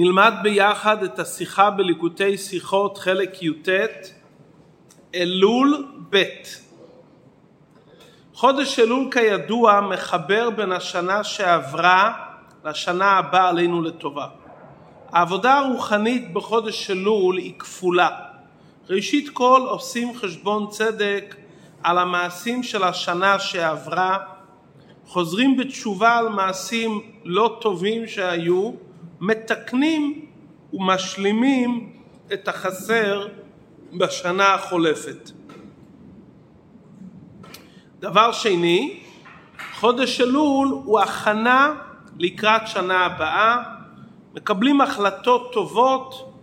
נלמד 0.00 0.34
ביחד 0.42 1.02
את 1.02 1.18
השיחה 1.18 1.70
בליקוטי 1.70 2.38
שיחות 2.38 2.98
חלק 2.98 3.42
י"ט 3.42 3.68
אלול 5.14 5.86
ב' 6.10 6.22
חודש 8.34 8.78
אלול 8.78 9.08
כידוע 9.10 9.80
מחבר 9.80 10.50
בין 10.50 10.72
השנה 10.72 11.24
שעברה 11.24 12.12
לשנה 12.64 13.10
הבאה 13.10 13.48
עלינו 13.48 13.82
לטובה. 13.82 14.26
העבודה 15.12 15.58
הרוחנית 15.58 16.32
בחודש 16.32 16.90
אלול 16.90 17.38
היא 17.38 17.58
כפולה. 17.58 18.08
ראשית 18.90 19.28
כל 19.28 19.60
עושים 19.68 20.16
חשבון 20.16 20.66
צדק 20.70 21.36
על 21.82 21.98
המעשים 21.98 22.62
של 22.62 22.82
השנה 22.82 23.38
שעברה, 23.38 24.18
חוזרים 25.06 25.56
בתשובה 25.56 26.16
על 26.16 26.28
מעשים 26.28 27.00
לא 27.24 27.58
טובים 27.60 28.06
שהיו, 28.06 28.87
מתקנים 29.20 30.26
ומשלימים 30.72 31.92
את 32.32 32.48
החסר 32.48 33.28
בשנה 33.92 34.54
החולפת. 34.54 35.30
דבר 38.00 38.32
שני, 38.32 39.00
חודש 39.74 40.20
אלול 40.20 40.68
הוא 40.68 41.00
הכנה 41.00 41.74
לקראת 42.18 42.68
שנה 42.68 43.06
הבאה, 43.06 43.62
מקבלים 44.34 44.80
החלטות 44.80 45.52
טובות 45.52 46.34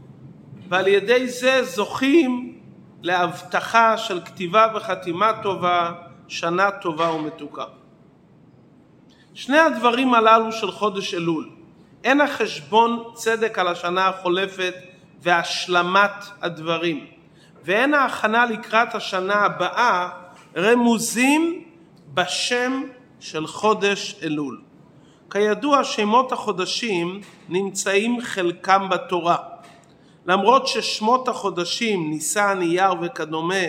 ועל 0.69 0.87
ידי 0.87 1.27
זה 1.27 1.63
זוכים 1.63 2.59
להבטחה 3.01 3.97
של 3.97 4.21
כתיבה 4.25 4.67
וחתימה 4.75 5.31
טובה, 5.43 5.91
שנה 6.27 6.71
טובה 6.71 7.11
ומתוקה. 7.11 7.65
שני 9.33 9.59
הדברים 9.59 10.13
הללו 10.13 10.51
של 10.51 10.71
חודש 10.71 11.13
אלול, 11.13 11.49
אין 12.05 12.21
החשבון 12.21 13.03
צדק 13.13 13.59
על 13.59 13.67
השנה 13.67 14.07
החולפת 14.07 14.73
והשלמת 15.21 16.11
הדברים, 16.41 17.05
ואין 17.63 17.93
ההכנה 17.93 18.45
לקראת 18.45 18.95
השנה 18.95 19.33
הבאה 19.33 20.09
רמוזים 20.57 21.63
בשם 22.13 22.83
של 23.19 23.47
חודש 23.47 24.15
אלול. 24.23 24.61
כידוע 25.29 25.83
שמות 25.83 26.31
החודשים 26.31 27.21
נמצאים 27.49 28.21
חלקם 28.21 28.89
בתורה. 28.89 29.37
למרות 30.25 30.67
ששמות 30.67 31.27
החודשים 31.27 32.09
ניסן, 32.09 32.59
אייר 32.61 32.93
וכדומה 33.01 33.65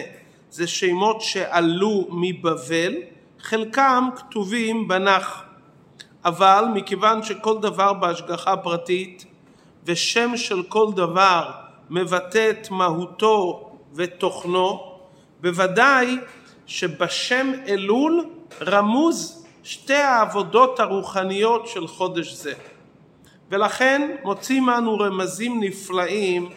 זה 0.51 0.67
שמות 0.67 1.21
שעלו 1.21 2.09
מבבל, 2.11 2.95
חלקם 3.41 4.09
כתובים 4.17 4.89
בנח. 4.89 5.46
אבל 6.27 6.65
מכיוון 6.75 7.23
שכל 7.23 7.59
דבר 7.61 7.93
בהשגחה 7.93 8.57
פרטית 8.57 9.25
ושם 9.85 10.37
של 10.37 10.63
כל 10.63 10.87
דבר 10.97 11.51
מבטא 11.91 12.51
את 12.51 12.71
מהותו 12.71 13.71
ותוכנו, 13.95 14.93
בוודאי 15.41 16.19
שבשם 16.67 17.53
אלול 17.69 18.25
רמוז 18.63 19.47
שתי 19.63 19.95
העבודות 19.95 20.81
הרוחניות 20.81 21.67
של 21.67 21.87
חודש 21.87 22.33
זה. 22.33 22.55
ולכן 23.51 24.17
מוצאים 24.25 24.71
אנו 24.71 24.99
רמזים 24.99 25.61
נפלאים 25.61 26.51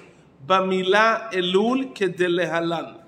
במילה 0.45 1.17
אלול 1.33 1.85
כדלהלן. 1.95 2.98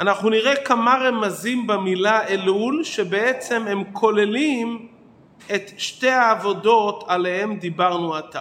אנחנו 0.00 0.30
נראה 0.30 0.56
כמה 0.64 0.94
רמזים 0.94 1.66
במילה 1.66 2.26
אלול 2.28 2.84
שבעצם 2.84 3.64
הם 3.68 3.84
כוללים 3.92 4.88
את 5.54 5.70
שתי 5.78 6.10
העבודות 6.10 7.04
עליהם 7.06 7.56
דיברנו 7.56 8.14
עתה. 8.14 8.40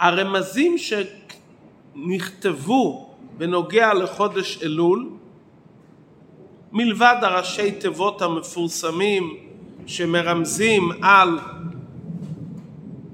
הרמזים 0.00 0.76
שנכתבו 1.94 3.14
בנוגע 3.38 3.94
לחודש 3.94 4.62
אלול 4.62 5.10
מלבד 6.72 7.16
הראשי 7.22 7.72
תיבות 7.72 8.22
המפורסמים 8.22 9.36
שמרמזים 9.86 10.90
על 11.02 11.38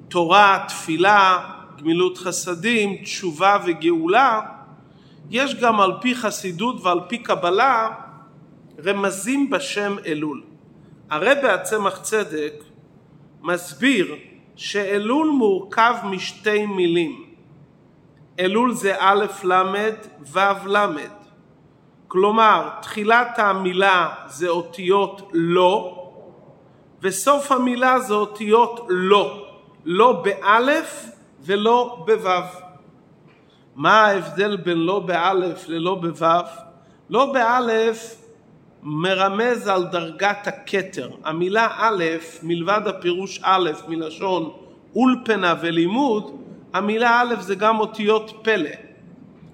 תורה, 0.09 0.65
תפילה, 0.69 1.39
גמילות 1.79 2.19
חסדים, 2.19 2.97
תשובה 3.03 3.59
וגאולה, 3.67 4.41
יש 5.31 5.55
גם 5.55 5.81
על 5.81 5.93
פי 6.01 6.15
חסידות 6.15 6.81
ועל 6.83 7.01
פי 7.09 7.19
קבלה 7.19 7.89
רמזים 8.85 9.51
בשם 9.51 9.97
אלול. 10.07 10.43
הרבי 11.11 11.49
הצמח 11.49 11.99
צדק 11.99 12.53
מסביר 13.43 14.15
שאלול 14.57 15.31
מורכב 15.31 15.95
משתי 16.05 16.67
מילים. 16.67 17.25
אלול 18.39 18.75
זה 18.75 18.95
א' 18.99 19.27
ל' 19.45 19.91
ו' 20.33 20.39
ל'. 20.67 20.97
כלומר, 22.09 22.69
תחילת 22.83 23.39
המילה 23.39 24.15
זה 24.27 24.49
אותיות 24.49 25.31
לא, 25.33 25.99
וסוף 27.03 27.53
המילה 27.53 28.01
זה 28.01 28.15
אותיות 28.15 28.87
לא. 28.89 29.47
לא 29.85 30.23
באלף 30.25 31.07
ולא 31.41 32.05
בוו. 32.07 32.62
מה 33.77 34.07
ההבדל 34.07 34.57
בין 34.57 34.79
לא 34.79 34.99
באלף 34.99 35.69
ללא 35.69 35.95
בוו? 35.95 36.45
לא 37.11 37.33
באלף 37.33 38.23
מרמז 38.83 39.69
על 39.69 39.85
דרגת 39.85 40.47
הכתר. 40.47 41.11
המילה 41.25 41.69
א', 41.77 42.05
מלבד 42.43 42.81
הפירוש 42.87 43.41
א' 43.43 43.71
מלשון 43.89 44.51
אולפנה 44.97 45.55
ולימוד, 45.61 46.37
המילה 46.73 47.21
א' 47.21 47.35
זה 47.41 47.55
גם 47.55 47.81
אותיות 47.81 48.33
פלא. 48.43 48.71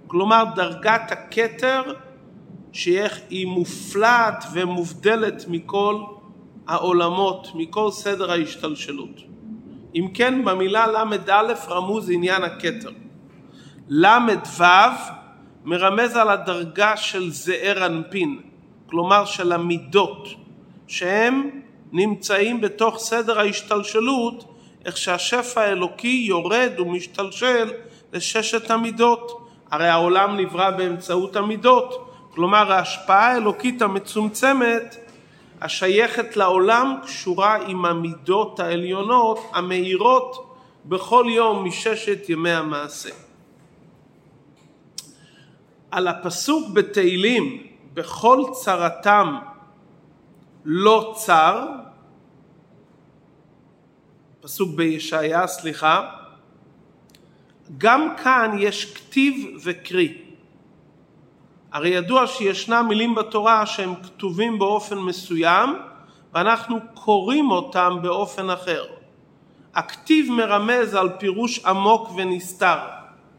כלומר 0.07 0.45
דרגת 0.55 1.13
הכתר 1.13 1.83
שהיא 2.73 3.47
מופלאת 3.47 4.45
ומובדלת 4.53 5.45
מכל 5.49 6.03
העולמות, 6.67 7.49
מכל 7.55 7.91
סדר 7.91 8.31
ההשתלשלות. 8.31 9.21
אם 9.95 10.09
כן 10.15 10.45
במילה 10.45 10.87
ל"א 10.87 11.55
רמוז 11.69 12.11
עניין 12.11 12.43
הכתר. 12.43 12.91
ל"ו 13.89 14.65
מרמז 15.65 16.17
על 16.17 16.29
הדרגה 16.29 16.97
של 16.97 17.31
זעיר 17.31 17.87
אנפין, 17.87 18.41
כלומר 18.91 19.25
של 19.25 19.53
המידות, 19.53 20.29
שהם 20.87 21.51
נמצאים 21.93 22.61
בתוך 22.61 22.99
סדר 22.99 23.41
ההשתלשלות, 23.41 24.55
איך 24.85 24.97
שהשפע 24.97 25.61
האלוקי 25.61 26.25
יורד 26.29 26.71
ומשתלשל 26.79 27.71
לששת 28.13 28.71
המידות. 28.71 29.49
הרי 29.71 29.89
העולם 29.89 30.37
נברא 30.37 30.71
באמצעות 30.71 31.37
המידות, 31.37 32.11
כלומר 32.31 32.73
ההשפעה 32.73 33.33
האלוקית 33.33 33.83
המצומצמת 33.83 34.97
השייכת 35.61 36.37
לעולם 36.37 36.97
קשורה 37.03 37.57
עם 37.67 37.85
המידות 37.85 38.61
העליונות 38.61 39.39
המאירות 39.53 40.55
בכל 40.85 41.25
יום 41.29 41.65
מששת 41.65 42.29
ימי 42.29 42.51
המעשה. 42.51 43.28
על 45.91 46.09
הפסוק 46.09 46.69
בתהילים 46.73 47.67
בכל 47.95 48.45
צרתם 48.53 49.39
לא 50.65 51.15
צר, 51.17 51.67
פסוק 54.41 54.75
בישעיה 54.77 55.47
סליחה, 55.47 56.11
גם 57.79 58.15
כאן 58.23 58.57
יש 58.59 58.95
כתיב 58.95 59.57
וקריא. 59.65 60.15
הרי 61.73 61.89
ידוע 61.89 62.27
שישנם 62.27 62.87
מילים 62.89 63.15
בתורה 63.15 63.67
שהם 63.67 63.95
כתובים 63.95 64.59
באופן 64.59 64.99
מסוים 64.99 65.71
ואנחנו 66.35 66.79
קוראים 66.95 67.51
אותם 67.51 67.99
באופן 68.03 68.51
אחר. 68.51 68.85
הכתיב 69.75 70.33
מרמז 70.33 70.95
על 70.95 71.09
פירוש 71.19 71.65
עמוק 71.65 72.11
ונסתר. 72.17 72.79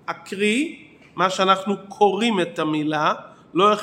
הקריא 0.07 0.75
מה 1.19 1.30
שאנחנו 1.30 1.77
קוראים 1.88 2.42
את 2.42 2.60
המילה, 2.60 3.13
לא 3.54 3.75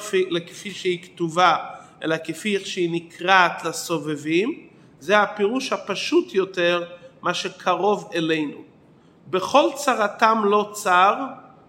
כפי 0.46 0.70
שהיא 0.70 1.02
כתובה, 1.02 1.56
אלא 2.02 2.16
כפי 2.24 2.60
שהיא 2.64 2.90
נקראת 2.92 3.64
לסובבים, 3.64 4.66
זה 5.00 5.18
הפירוש 5.18 5.72
הפשוט 5.72 6.34
יותר, 6.34 6.84
מה 7.22 7.34
שקרוב 7.34 8.10
אלינו. 8.14 8.56
בכל 9.30 9.68
צרתם 9.74 10.42
לא 10.44 10.70
צר, 10.72 11.14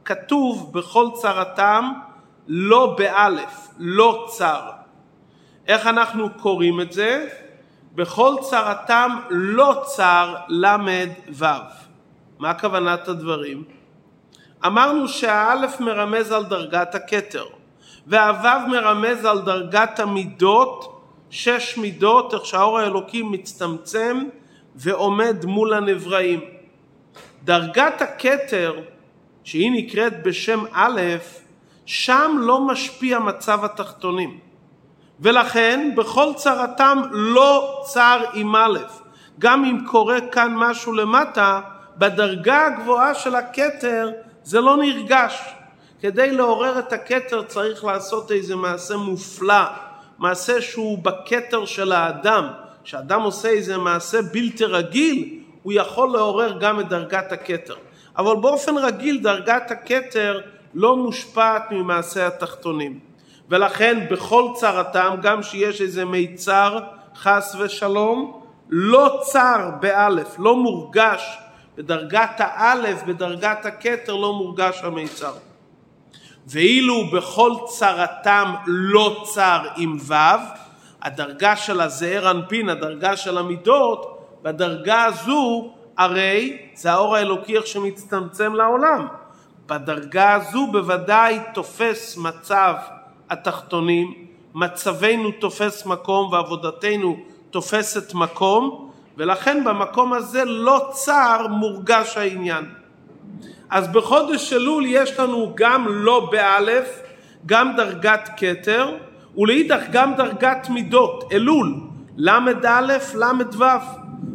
כתוב 0.05 0.73
בכל 0.73 1.07
צרתם 1.13 1.91
לא 2.47 2.95
באלף, 2.97 3.67
לא 3.77 4.27
צר. 4.29 4.61
איך 5.67 5.87
אנחנו 5.87 6.29
קוראים 6.33 6.81
את 6.81 6.91
זה? 6.91 7.27
בכל 7.95 8.35
צרתם 8.41 9.11
לא 9.29 9.83
צר 9.85 10.35
למד 10.47 11.09
ו'. 11.29 11.45
מה 12.39 12.53
כוונת 12.53 13.07
הדברים? 13.07 13.76
אמרנו 14.65 15.07
שהאלף 15.07 15.79
מרמז 15.79 16.31
על 16.31 16.43
דרגת 16.43 16.95
הכתר, 16.95 17.45
והוו 18.07 18.67
מרמז 18.67 19.25
על 19.25 19.41
דרגת 19.41 19.99
המידות, 19.99 21.01
שש 21.29 21.77
מידות, 21.77 22.33
איך 22.33 22.45
שהאור 22.45 22.79
האלוקי 22.79 23.21
מצטמצם 23.21 24.23
ועומד 24.75 25.45
מול 25.45 25.73
הנבראים. 25.73 26.39
דרגת 27.43 28.01
הכתר, 28.01 28.73
שהיא 29.43 29.71
נקראת 29.71 30.23
בשם 30.23 30.63
א', 30.73 31.01
שם 31.85 32.35
לא 32.39 32.61
משפיע 32.61 33.19
מצב 33.19 33.65
התחתונים. 33.65 34.39
ולכן 35.19 35.91
בכל 35.95 36.33
צרתם 36.35 37.01
לא 37.11 37.81
צר 37.85 38.23
עם 38.33 38.55
א', 38.55 38.79
גם 39.39 39.65
אם 39.65 39.85
קורה 39.85 40.21
כאן 40.21 40.53
משהו 40.55 40.93
למטה, 40.93 41.61
בדרגה 41.97 42.65
הגבוהה 42.65 43.13
של 43.13 43.35
הכתר 43.35 44.11
זה 44.47 44.61
לא 44.61 44.77
נרגש. 44.77 45.53
כדי 46.01 46.31
לעורר 46.31 46.79
את 46.79 46.93
הכתר 46.93 47.43
צריך 47.43 47.83
לעשות 47.83 48.31
איזה 48.31 48.55
מעשה 48.55 48.97
מופלא, 48.97 49.63
מעשה 50.19 50.61
שהוא 50.61 50.97
בכתר 50.97 51.65
של 51.65 51.91
האדם. 51.91 52.47
כשאדם 52.83 53.21
עושה 53.21 53.49
איזה 53.49 53.77
מעשה 53.77 54.21
בלתי 54.21 54.65
רגיל, 54.65 55.39
הוא 55.63 55.73
יכול 55.73 56.09
לעורר 56.09 56.57
גם 56.59 56.79
את 56.79 56.87
דרגת 56.89 57.31
הכתר. 57.31 57.75
אבל 58.17 58.35
באופן 58.35 58.77
רגיל 58.77 59.23
דרגת 59.23 59.71
הכתר 59.71 60.41
לא 60.73 60.95
מושפעת 60.95 61.71
ממעשה 61.71 62.27
התחתונים. 62.27 62.99
ולכן 63.49 64.05
בכל 64.11 64.51
צרתם, 64.55 65.15
גם 65.21 65.43
שיש 65.43 65.81
איזה 65.81 66.05
מיצר 66.05 66.79
חס 67.15 67.55
ושלום, 67.59 68.41
לא 68.69 69.19
צר 69.23 69.69
באלף, 69.79 70.35
לא 70.39 70.55
מורגש 70.55 71.37
בדרגת 71.77 72.35
האלף, 72.37 73.03
בדרגת 73.03 73.65
הכתר 73.65 74.15
לא 74.15 74.33
מורגש 74.33 74.79
המיצר. 74.83 75.33
ואילו 76.47 77.07
בכל 77.11 77.53
צרתם 77.67 78.53
לא 78.67 79.23
צר 79.25 79.61
עם 79.77 79.97
ו', 80.07 80.13
הדרגה 81.01 81.55
של 81.55 81.81
הזעיר 81.81 82.31
אנפין, 82.31 82.69
הדרגה 82.69 83.17
של 83.17 83.37
המידות, 83.37 84.17
בדרגה 84.43 85.03
הזו 85.05 85.69
הרי 85.97 86.57
זה 86.75 86.91
האור 86.91 87.15
האלוקי 87.15 87.57
איך 87.57 87.67
שמצטמצם 87.67 88.53
לעולם. 88.53 89.07
בדרגה 89.65 90.33
הזו 90.33 90.67
בוודאי 90.71 91.39
תופס 91.53 92.17
מצב 92.17 92.75
התחתונים, 93.29 94.13
מצבנו 94.53 95.31
תופס 95.31 95.85
מקום 95.85 96.31
ועבודתנו 96.31 97.17
תופסת 97.49 98.13
מקום, 98.13 98.86
ולכן 99.17 99.63
במקום 99.63 100.13
הזה 100.13 100.45
לא 100.45 100.89
צר 100.91 101.47
מורגש 101.49 102.17
העניין. 102.17 102.65
אז 103.69 103.87
בחודש 103.87 104.53
אלול 104.53 104.85
יש 104.85 105.19
לנו 105.19 105.51
גם 105.55 105.85
לא 105.87 106.29
באלף, 106.31 107.01
גם 107.45 107.75
דרגת 107.75 108.29
כתר, 108.37 108.95
ולאידך 109.37 109.81
גם 109.91 110.13
דרגת 110.13 110.69
מידות, 110.69 111.23
אלול, 111.31 111.73
ל"א, 112.17 112.79
ל"ו. 113.15 113.65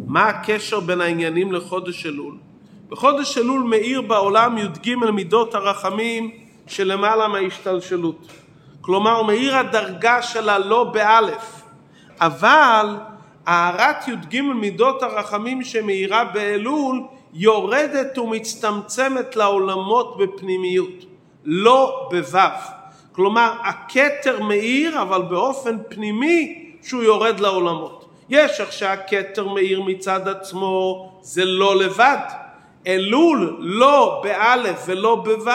מה 0.06 0.28
הקשר 0.28 0.80
בין 0.80 1.00
העניינים 1.00 1.52
לחודש 1.52 2.06
אלול? 2.06 2.36
בחודש 2.88 3.38
אלול 3.38 3.62
מאיר 3.62 4.02
בעולם 4.02 4.58
י"ג 4.58 4.94
מידות 4.94 5.54
הרחמים 5.54 6.30
שלמעלה 6.66 7.28
מההשתלשלות. 7.28 8.26
כלומר 8.80 9.22
מאיר 9.22 9.56
הדרגה 9.56 10.22
של 10.22 10.48
הלא 10.48 10.84
באלף. 10.84 11.62
אבל 12.20 12.96
הארת 13.46 14.08
י"ג 14.08 14.40
מידות 14.40 15.02
הרחמים 15.02 15.64
שמאירה 15.64 16.24
באלול 16.24 17.02
יורדת 17.34 18.18
ומצטמצמת 18.18 19.36
לעולמות 19.36 20.16
בפנימיות, 20.18 21.04
לא 21.44 22.08
בו'. 22.10 22.38
כלומר 23.12 23.52
הכתר 23.64 24.42
מאיר 24.42 25.02
אבל 25.02 25.22
באופן 25.22 25.76
פנימי 25.88 26.70
שהוא 26.82 27.02
יורד 27.02 27.40
לעולמות. 27.40 28.08
יש 28.28 28.60
איך 28.60 28.72
שהכתר 28.72 29.48
מאיר 29.48 29.82
מצד 29.82 30.28
עצמו 30.28 31.12
זה 31.22 31.44
לא 31.44 31.76
לבד. 31.76 32.18
אלול 32.86 33.56
לא 33.58 34.20
באלף 34.24 34.82
ולא 34.86 35.14
בו' 35.14 35.50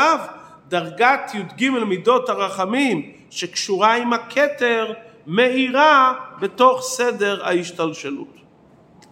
דרגת 0.67 1.31
י"ג 1.33 1.69
מידות 1.69 2.29
הרחמים 2.29 3.11
שקשורה 3.29 3.95
עם 3.95 4.13
הכתר 4.13 4.93
מאירה 5.27 6.13
בתוך 6.39 6.81
סדר 6.81 7.45
ההשתלשלות. 7.45 8.37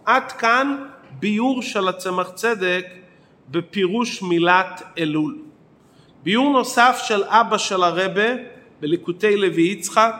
עד 0.04 0.32
כאן 0.32 0.76
ביור 1.18 1.62
של 1.62 1.88
הצמח 1.88 2.30
צדק 2.30 2.86
בפירוש 3.50 4.22
מילת 4.22 4.82
אלול. 4.98 5.38
ביור 6.22 6.52
נוסף 6.52 7.00
של 7.04 7.24
אבא 7.24 7.58
של 7.58 7.82
הרבה 7.82 8.22
בליקוטי 8.80 9.36
לוי 9.36 9.62
יצחק 9.62 10.14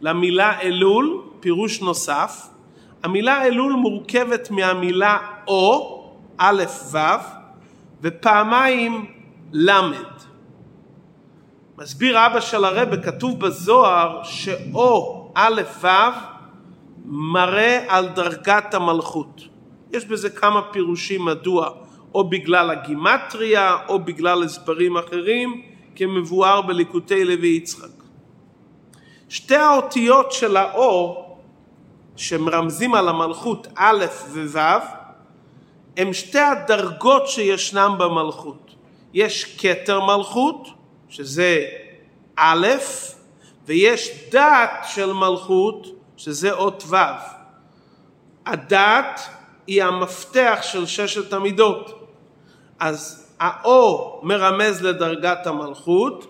למילה 0.00 0.60
אלול, 0.60 1.22
פירוש 1.40 1.80
נוסף. 1.80 2.46
המילה 3.02 3.44
אלול 3.44 3.72
מורכבת 3.72 4.50
מהמילה 4.50 5.18
או, 5.46 5.96
א' 6.38 6.64
ו', 6.92 6.98
ופעמיים 8.02 9.06
למד. 9.52 10.29
מסביר 11.80 12.26
אבא 12.26 12.40
של 12.40 12.64
הרבה, 12.64 12.96
כתוב 12.96 13.40
בזוהר 13.40 14.22
שאו 14.24 15.30
א' 15.34 15.62
ו' 15.82 15.86
מראה 17.04 17.84
על 17.88 18.08
דרגת 18.08 18.74
המלכות. 18.74 19.40
יש 19.92 20.04
בזה 20.04 20.30
כמה 20.30 20.62
פירושים 20.62 21.24
מדוע, 21.24 21.70
או 22.14 22.30
בגלל 22.30 22.70
הגימטריה 22.70 23.76
או 23.88 23.98
בגלל 23.98 24.42
הסברים 24.42 24.96
אחרים, 24.96 25.62
כמבואר 25.96 26.60
בליקוטי 26.60 27.24
לוי 27.24 27.48
יצחק. 27.48 28.02
שתי 29.28 29.56
האותיות 29.56 30.32
של 30.32 30.56
האו 30.56 31.24
שמרמזים 32.16 32.94
על 32.94 33.08
המלכות 33.08 33.66
א' 33.76 34.04
וו' 34.32 34.60
הם 35.96 36.12
שתי 36.12 36.38
הדרגות 36.38 37.28
שישנם 37.28 37.94
במלכות. 37.98 38.74
יש 39.14 39.56
כתר 39.58 40.00
מלכות 40.00 40.79
שזה 41.10 41.64
א', 42.36 42.66
ויש 43.66 44.10
דת 44.30 44.70
של 44.88 45.12
מלכות 45.12 45.86
שזה 46.16 46.52
אות 46.52 46.84
ו'. 46.86 46.96
הדת 48.46 49.20
היא 49.66 49.84
המפתח 49.84 50.58
של 50.62 50.86
ששת 50.86 51.32
המידות. 51.32 52.08
אז 52.78 53.28
האו 53.40 54.20
מרמז 54.22 54.82
לדרגת 54.82 55.46
המלכות, 55.46 56.26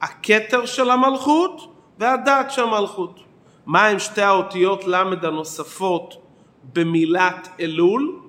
הכתר 0.00 0.66
של 0.66 0.90
המלכות 0.90 1.74
והדת 1.98 2.50
של 2.50 2.62
המלכות. 2.62 3.20
מה 3.66 3.86
הם 3.86 3.98
שתי 3.98 4.22
האותיות 4.22 4.84
ל' 4.84 4.94
הנוספות 5.22 6.14
במילת 6.72 7.48
אלול? 7.60 8.20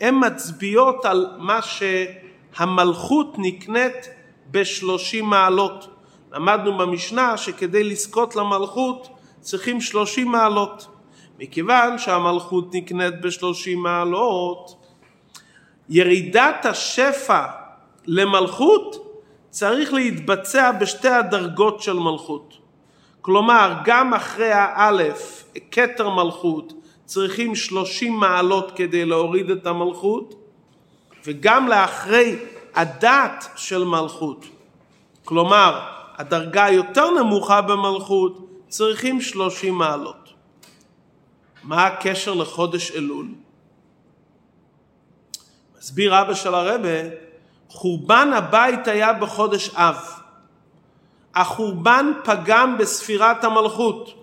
הן 0.00 0.14
מצביעות 0.26 1.04
על 1.04 1.26
מה 1.38 1.60
שהמלכות 1.62 3.34
נקנית 3.38 4.19
בשלושים 4.50 5.24
מעלות. 5.24 5.88
למדנו 6.32 6.78
במשנה 6.78 7.36
שכדי 7.36 7.84
לזכות 7.84 8.36
למלכות 8.36 9.08
צריכים 9.40 9.80
שלושים 9.80 10.28
מעלות. 10.28 10.86
מכיוון 11.38 11.98
שהמלכות 11.98 12.74
נקנית 12.74 13.20
בשלושים 13.20 13.78
מעלות, 13.78 14.76
ירידת 15.88 16.66
השפע 16.66 17.44
למלכות 18.06 19.16
צריך 19.50 19.92
להתבצע 19.92 20.72
בשתי 20.72 21.08
הדרגות 21.08 21.82
של 21.82 21.92
מלכות. 21.92 22.58
כלומר, 23.20 23.74
גם 23.84 24.14
אחרי 24.14 24.52
האלף, 24.52 25.44
כתר 25.70 26.08
מלכות, 26.10 26.72
צריכים 27.04 27.54
שלושים 27.54 28.12
מעלות 28.12 28.72
כדי 28.76 29.04
להוריד 29.04 29.50
את 29.50 29.66
המלכות, 29.66 30.34
וגם 31.26 31.68
לאחרי 31.68 32.36
הדת 32.74 33.48
של 33.56 33.84
מלכות. 33.84 34.44
כלומר, 35.24 35.80
הדרגה 36.16 36.64
היותר 36.64 37.10
נמוכה 37.10 37.60
במלכות, 37.60 38.48
צריכים 38.68 39.20
שלושים 39.20 39.74
מעלות. 39.74 40.28
מה 41.62 41.86
הקשר 41.86 42.34
לחודש 42.34 42.90
אלול? 42.90 43.26
מסביר 45.78 46.20
אבא 46.20 46.34
של 46.34 46.54
הרבה, 46.54 46.98
חורבן 47.68 48.32
הבית 48.32 48.88
היה 48.88 49.12
בחודש 49.12 49.70
אב. 49.74 49.96
החורבן 51.34 52.12
פגם 52.24 52.78
בספירת 52.78 53.44
המלכות. 53.44 54.14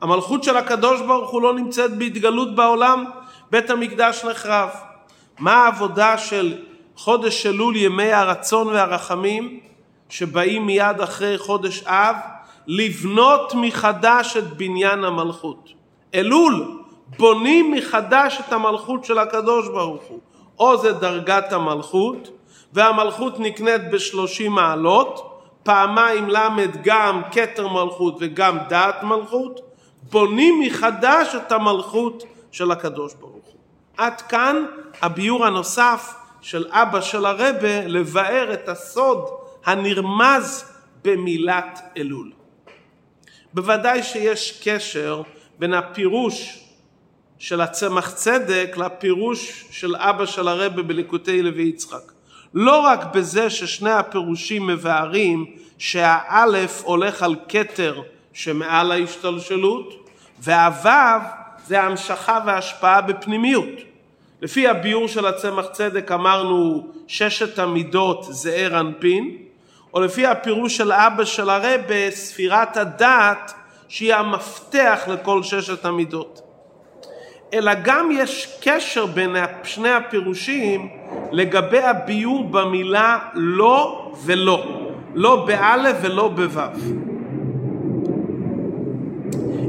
המלכות 0.00 0.44
של 0.44 0.56
הקדוש 0.56 1.00
ברוך 1.00 1.30
הוא 1.30 1.42
לא 1.42 1.54
נמצאת 1.54 1.98
בהתגלות 1.98 2.54
בעולם, 2.54 3.04
בית 3.50 3.70
המקדש 3.70 4.24
נחרב. 4.24 4.70
מה 5.38 5.52
העבודה 5.52 6.18
של 6.18 6.62
חודש 6.98 7.46
אלול 7.46 7.76
ימי 7.76 8.12
הרצון 8.12 8.66
והרחמים 8.66 9.60
שבאים 10.08 10.66
מיד 10.66 11.00
אחרי 11.00 11.38
חודש 11.38 11.82
אב? 11.82 12.16
לבנות 12.66 13.52
מחדש 13.54 14.36
את 14.36 14.56
בניין 14.56 15.04
המלכות. 15.04 15.68
אלול, 16.14 16.82
בונים 17.18 17.72
מחדש 17.72 18.40
את 18.40 18.52
המלכות 18.52 19.04
של 19.04 19.18
הקדוש 19.18 19.68
ברוך 19.68 20.02
הוא. 20.08 20.18
או 20.58 20.76
זה 20.76 20.92
דרגת 20.92 21.52
המלכות, 21.52 22.28
והמלכות 22.72 23.40
נקנית 23.40 23.90
בשלושים 23.90 24.52
מעלות, 24.52 25.42
פעמיים 25.62 26.28
למד 26.28 26.76
גם 26.82 27.22
כתר 27.32 27.68
מלכות 27.68 28.14
וגם 28.20 28.58
דעת 28.68 29.02
מלכות, 29.02 29.60
בונים 30.10 30.60
מחדש 30.60 31.34
את 31.34 31.52
המלכות 31.52 32.24
של 32.52 32.70
הקדוש 32.70 33.14
ברוך 33.14 33.32
הוא. 33.32 33.60
עד 33.96 34.20
כאן 34.20 34.64
הביור 35.02 35.46
הנוסף 35.46 36.17
של 36.40 36.66
אבא 36.70 37.00
של 37.00 37.26
הרבה 37.26 37.86
לבאר 37.86 38.50
את 38.52 38.68
הסוד 38.68 39.28
הנרמז 39.64 40.64
במילת 41.04 41.80
אלול. 41.96 42.32
בוודאי 43.54 44.02
שיש 44.02 44.62
קשר 44.64 45.22
בין 45.58 45.74
הפירוש 45.74 46.64
של 47.38 47.60
הצמח 47.60 48.10
צדק 48.10 48.74
לפירוש 48.76 49.64
של 49.70 49.96
אבא 49.96 50.26
של 50.26 50.48
הרבה 50.48 50.82
בליקוטי 50.82 51.42
לוי 51.42 51.62
יצחק. 51.62 52.12
לא 52.54 52.80
רק 52.80 53.14
בזה 53.14 53.50
ששני 53.50 53.90
הפירושים 53.90 54.66
מבארים 54.66 55.46
שהאלף 55.78 56.82
הולך 56.84 57.22
על 57.22 57.34
כתר 57.48 58.02
שמעל 58.32 58.92
ההשתלשלות 58.92 60.08
והוו 60.40 61.20
זה 61.66 61.82
המשכה 61.82 62.40
והשפעה 62.46 63.00
בפנימיות. 63.00 63.68
לפי 64.42 64.68
הביור 64.68 65.08
של 65.08 65.26
הצמח 65.26 65.66
צדק 65.66 66.12
אמרנו 66.12 66.86
ששת 67.06 67.58
המידות 67.58 68.24
זעיר 68.30 68.80
אנפין 68.80 69.36
או 69.94 70.00
לפי 70.00 70.26
הפירוש 70.26 70.76
של 70.76 70.92
אבא 70.92 71.24
של 71.24 71.50
הרבה 71.50 72.10
ספירת 72.10 72.76
הדעת 72.76 73.52
שהיא 73.88 74.14
המפתח 74.14 75.00
לכל 75.08 75.42
ששת 75.42 75.84
המידות. 75.84 76.42
אלא 77.54 77.72
גם 77.82 78.10
יש 78.12 78.58
קשר 78.62 79.06
בין 79.06 79.36
שני 79.64 79.90
הפירושים 79.90 80.88
לגבי 81.32 81.78
הביור 81.78 82.44
במילה 82.44 83.18
לא 83.34 84.10
ולא, 84.24 84.66
לא 85.14 85.44
באלף 85.46 85.96
ולא 86.00 86.28
בוו. 86.28 86.60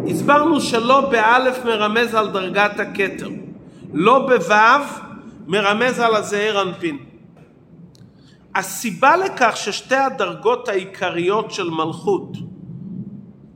הסברנו 0.09 0.61
שלא 0.61 1.01
באלף 1.01 1.65
מרמז 1.65 2.15
על 2.15 2.27
דרגת 2.27 2.79
הכתר, 2.79 3.29
לא 3.93 4.27
בוו 4.27 4.83
מרמז 5.47 5.99
על 5.99 6.15
הזעיר 6.15 6.61
אנפין. 6.61 6.97
הסיבה 8.55 9.17
לכך 9.17 9.57
ששתי 9.57 9.95
הדרגות 9.95 10.67
העיקריות 10.67 11.51
של 11.51 11.69
מלכות 11.69 12.37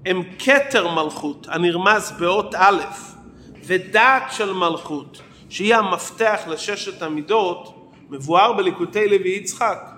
הם 0.06 0.24
כתר 0.40 0.88
מלכות 0.88 1.48
הנרמז 1.50 2.14
באות 2.20 2.56
א' 2.56 2.82
ודעת 3.66 4.24
של 4.32 4.54
מלכות 4.54 5.22
שהיא 5.50 5.76
המפתח 5.76 6.42
לששת 6.48 7.02
המידות 7.02 7.90
מבואר 8.10 8.54
בליקוטי 8.54 9.08
לוי 9.08 9.30
יצחק 9.30 9.90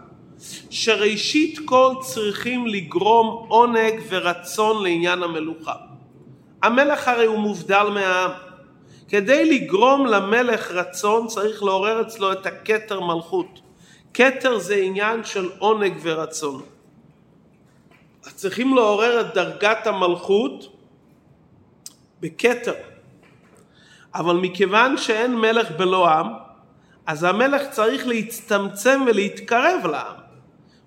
שראשית 0.70 1.60
כל 1.66 1.94
צריכים 2.02 2.68
לגרום 2.68 3.46
עונג 3.48 3.94
ורצון 4.10 4.84
לעניין 4.84 5.24
המלוכה. 5.24 5.74
המלך 6.64 7.08
הרי 7.08 7.26
הוא 7.26 7.40
מובדל 7.40 7.88
מהעם. 7.94 8.45
כדי 9.08 9.46
לגרום 9.46 10.06
למלך 10.06 10.72
רצון 10.72 11.28
צריך 11.28 11.64
לעורר 11.64 12.02
אצלו 12.02 12.32
את 12.32 12.46
הכתר 12.46 13.00
מלכות. 13.00 13.62
כתר 14.14 14.58
זה 14.60 14.76
עניין 14.76 15.24
של 15.24 15.50
עונג 15.60 15.94
ורצון. 16.02 16.62
צריכים 18.36 18.76
לעורר 18.76 19.22
את 19.22 19.34
דרגת 19.34 19.88
המלכות 19.88 20.76
בכתר. 22.20 22.74
אבל 24.16 24.36
מכיוון 24.36 24.98
שאין 24.98 25.36
מלך 25.36 25.72
בלא 25.72 26.10
עם, 26.10 26.28
אז 27.06 27.24
המלך 27.24 27.62
צריך 27.70 28.08
להצטמצם 28.08 29.02
ולהתקרב 29.08 29.86
לעם. 29.86 30.16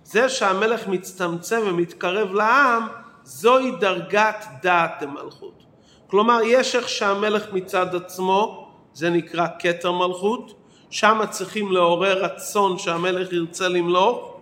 זה 0.04 0.28
שהמלך 0.28 0.88
מצטמצם 0.88 1.60
ומתקרב 1.66 2.32
לעם, 2.32 2.86
זוהי 3.24 3.70
דרגת 3.70 4.44
דעת 4.62 4.90
דמלכות. 5.00 5.67
כלומר, 6.10 6.40
יש 6.44 6.76
איך 6.76 6.88
שהמלך 6.88 7.52
מצד 7.52 7.94
עצמו, 7.94 8.68
זה 8.94 9.10
נקרא 9.10 9.46
כתר 9.58 9.92
מלכות, 9.92 10.54
שם 10.90 11.20
צריכים 11.30 11.72
לעורר 11.72 12.24
רצון 12.24 12.78
שהמלך 12.78 13.32
ירצה 13.32 13.68
למלוך, 13.68 14.34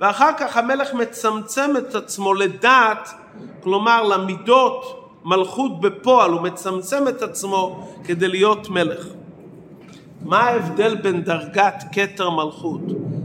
ואחר 0.00 0.30
כך 0.38 0.56
המלך 0.56 0.94
מצמצם 0.94 1.70
את 1.78 1.94
עצמו 1.94 2.34
לדעת, 2.34 3.08
כלומר 3.62 4.02
למידות 4.02 5.08
מלכות 5.24 5.80
בפועל, 5.80 6.30
הוא 6.30 6.40
מצמצם 6.40 7.08
את 7.08 7.22
עצמו 7.22 7.88
כדי 8.04 8.28
להיות 8.28 8.68
מלך. 8.68 9.06
מה 10.24 10.38
ההבדל 10.38 10.94
בין 10.94 11.22
דרגת 11.22 11.84
כתר 11.92 12.30
מלכות 12.30 12.80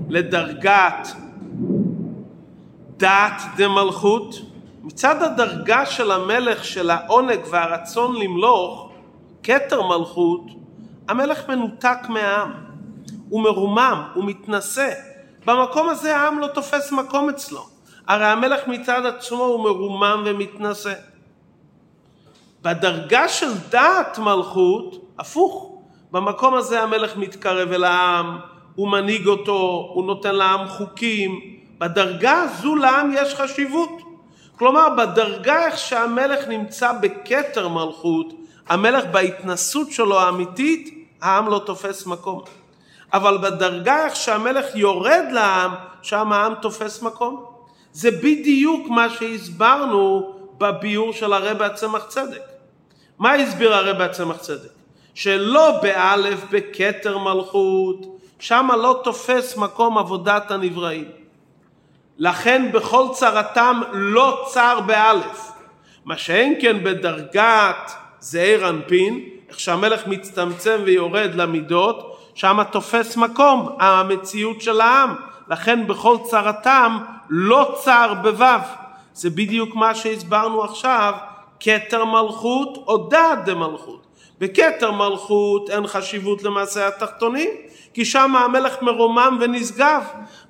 לדרגת 0.09 1.07
דעת 2.97 3.41
דמלכות? 3.57 4.35
מצד 4.87 5.23
הדרגה 5.23 5.85
של 5.85 6.11
המלך 6.11 6.65
של 6.65 6.89
העונג 6.89 7.39
והרצון 7.49 8.15
למלוך, 8.15 8.89
כתר 9.43 9.81
מלכות, 9.81 10.41
המלך 11.07 11.49
מנותק 11.49 11.97
מהעם, 12.09 12.53
הוא 13.29 13.43
מרומם, 13.43 14.03
הוא 14.13 14.23
מתנשא. 14.25 14.89
במקום 15.45 15.89
הזה 15.89 16.17
העם 16.17 16.39
לא 16.39 16.47
תופס 16.47 16.91
מקום 16.91 17.29
אצלו. 17.29 17.65
הרי 18.07 18.25
המלך 18.25 18.67
מצד 18.67 19.05
עצמו 19.05 19.43
הוא 19.43 19.63
מרומם 19.63 20.23
ומתנשא. 20.25 20.93
בדרגה 22.61 23.27
של 23.27 23.51
דעת 23.69 24.19
מלכות, 24.19 25.05
הפוך. 25.19 25.81
במקום 26.11 26.53
הזה 26.53 26.83
המלך 26.83 27.17
מתקרב 27.17 27.71
אל 27.71 27.83
העם, 27.83 28.39
הוא 28.75 28.91
מנהיג 28.91 29.27
אותו, 29.27 29.89
הוא 29.93 30.05
נותן 30.05 30.35
לעם 30.35 30.67
חוקים. 30.67 31.41
בדרגה 31.77 32.41
הזו 32.41 32.75
לעם 32.75 33.11
יש 33.15 33.35
חשיבות. 33.35 34.06
כלומר, 34.57 34.89
בדרגה 34.97 35.65
איך 35.65 35.77
שהמלך 35.77 36.47
נמצא 36.47 36.91
בכתר 36.91 37.67
מלכות, 37.67 38.33
המלך 38.69 39.05
בהתנסות 39.11 39.91
שלו 39.91 40.19
האמיתית, 40.19 41.07
העם 41.21 41.49
לא 41.49 41.61
תופס 41.65 42.05
מקום. 42.05 42.41
אבל 43.13 43.37
בדרגה 43.37 44.05
איך 44.05 44.15
שהמלך 44.15 44.65
יורד 44.75 45.25
לעם, 45.31 45.71
שם 46.01 46.31
העם 46.31 46.53
תופס 46.61 47.01
מקום. 47.01 47.45
זה 47.91 48.11
בדיוק 48.11 48.87
מה 48.89 49.09
שהסברנו 49.09 50.33
בביור 50.57 51.13
של 51.13 51.33
הרבי 51.33 51.65
הצמח 51.65 52.05
צדק. 52.07 52.41
מה 53.19 53.33
הסביר 53.33 53.73
הרבי 53.73 54.03
הצמח 54.03 54.37
צדק? 54.37 54.69
שלא 55.13 55.79
באלף 55.81 56.39
בכתר 56.51 57.17
מלכות, 57.17 58.05
שמה 58.39 58.75
לא 58.75 59.01
תופס 59.03 59.57
מקום 59.57 59.97
עבודת 59.97 60.51
הנבראים. 60.51 61.26
לכן 62.17 62.71
בכל 62.71 63.07
צרתם 63.13 63.81
לא 63.91 64.45
צר 64.47 64.79
באלף. 64.79 65.51
מה 66.05 66.17
שאין 66.17 66.53
כן 66.61 66.83
בדרגת 66.83 67.91
זעיר 68.19 68.69
אנפין, 68.69 69.23
איך 69.49 69.59
שהמלך 69.59 70.07
מצטמצם 70.07 70.81
ויורד 70.85 71.35
למידות, 71.35 72.17
שמה 72.35 72.63
תופס 72.63 73.17
מקום 73.17 73.75
המציאות 73.79 74.61
של 74.61 74.81
העם. 74.81 75.15
לכן 75.49 75.87
בכל 75.87 76.17
צרתם 76.23 76.97
לא 77.29 77.77
צר 77.83 78.13
בוו. 78.21 78.59
זה 79.13 79.29
בדיוק 79.29 79.75
מה 79.75 79.95
שהסברנו 79.95 80.63
עכשיו, 80.63 81.13
כתר 81.59 82.05
מלכות 82.05 82.83
או 82.87 82.97
דעת 82.97 83.45
דמלכות. 83.45 84.07
בכתר 84.39 84.91
מלכות 84.91 85.69
אין 85.69 85.87
חשיבות 85.87 86.43
למעשה 86.43 86.87
התחתונים, 86.87 87.49
כי 87.93 88.05
שם 88.05 88.35
המלך 88.35 88.81
מרומם 88.81 89.37
ונשגב. 89.41 90.03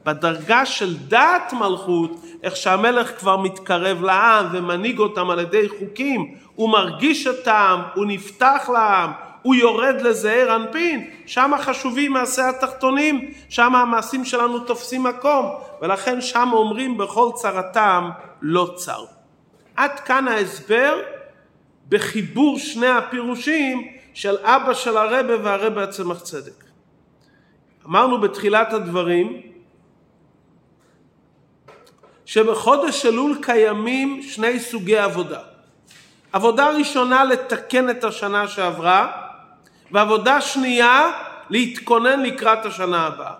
בדרגה 0.06 0.66
של 0.66 0.98
דעת 0.98 1.54
מלכות, 1.54 2.12
איך 2.44 2.56
שהמלך 2.56 3.20
כבר 3.20 3.38
מתקרב 3.38 4.04
לעם 4.04 4.46
ומנהיג 4.52 5.00
אותם 5.00 5.30
על 5.30 5.40
ידי 5.40 5.70
חוקים, 5.70 6.36
הוא 6.56 6.70
מרגיש 6.70 7.28
את 7.28 7.48
העם, 7.48 7.82
הוא 7.96 8.06
נפתח 8.06 8.70
לעם, 8.74 9.12
הוא 9.42 9.56
יורד 9.56 10.02
לזעיר 10.02 10.56
אנפין, 10.56 11.10
שם 11.26 11.52
חשובים 11.62 12.14
מעשי 12.14 12.42
התחתונים, 12.42 13.32
שם 13.50 13.76
המעשים 13.76 14.26
שלנו 14.26 14.60
תופסים 14.60 15.04
מקום, 15.04 15.46
ולכן 15.82 16.22
שם 16.22 16.50
אומרים 16.54 16.98
בכל 16.98 17.30
צרתם 17.36 18.10
לא 18.42 18.72
צר. 18.76 19.17
עד 19.78 20.00
כאן 20.00 20.28
ההסבר 20.28 21.02
בחיבור 21.90 22.60
שני 22.60 22.88
הפירושים 22.88 23.88
של 24.14 24.38
אבא 24.38 24.74
של 24.74 24.98
הרבה 24.98 25.44
והרבה 25.44 25.84
הצמח 25.84 26.20
צדק. 26.20 26.64
אמרנו 27.86 28.22
בתחילת 28.22 28.74
הדברים 28.74 29.42
שבחודש 32.26 33.06
אלול 33.06 33.38
קיימים 33.42 34.22
שני 34.24 34.60
סוגי 34.60 34.98
עבודה. 34.98 35.40
עבודה 36.34 36.70
ראשונה 36.70 37.24
לתקן 37.24 37.90
את 37.90 38.04
השנה 38.04 38.48
שעברה 38.48 39.12
ועבודה 39.92 40.42
שנייה 40.42 41.12
להתכונן 41.50 42.24
לקראת 42.24 42.66
השנה 42.66 43.08
הבאה. 43.08 43.34